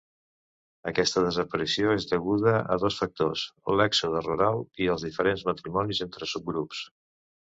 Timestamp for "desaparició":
1.25-1.91